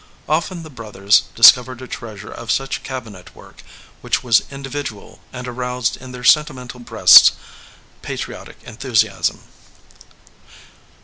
Often 0.27 0.63
the 0.63 0.71
brothers 0.71 1.25
discovered 1.35 1.79
a 1.79 1.87
treasure 1.87 2.31
of 2.31 2.49
such 2.49 2.81
cabinet 2.81 3.35
work 3.35 3.61
which 4.01 4.23
was 4.23 4.41
individual 4.49 5.19
and 5.31 5.47
aroused 5.47 5.95
in 5.95 6.11
their 6.11 6.23
senti 6.23 6.55
mental 6.55 6.79
breasts 6.79 7.33
patriotic 8.01 8.57
enthusiasm. 8.63 9.41